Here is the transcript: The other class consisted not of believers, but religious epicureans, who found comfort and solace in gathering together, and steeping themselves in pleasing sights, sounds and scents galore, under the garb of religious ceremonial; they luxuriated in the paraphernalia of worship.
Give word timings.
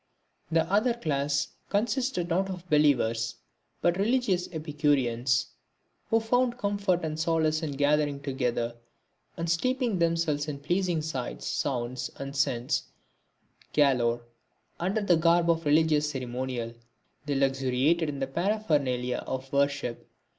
The 0.51 0.63
other 0.73 0.95
class 0.95 1.49
consisted 1.69 2.27
not 2.29 2.49
of 2.49 2.67
believers, 2.71 3.35
but 3.83 3.97
religious 3.97 4.49
epicureans, 4.51 5.51
who 6.09 6.19
found 6.19 6.57
comfort 6.57 7.05
and 7.05 7.19
solace 7.19 7.61
in 7.61 7.73
gathering 7.73 8.19
together, 8.19 8.75
and 9.37 9.47
steeping 9.47 9.99
themselves 9.99 10.47
in 10.47 10.57
pleasing 10.57 11.03
sights, 11.03 11.45
sounds 11.45 12.09
and 12.15 12.35
scents 12.35 12.85
galore, 13.73 14.23
under 14.79 15.01
the 15.01 15.17
garb 15.17 15.51
of 15.51 15.65
religious 15.67 16.09
ceremonial; 16.09 16.73
they 17.27 17.35
luxuriated 17.35 18.09
in 18.09 18.17
the 18.17 18.25
paraphernalia 18.25 19.17
of 19.27 19.53
worship. 19.53 20.09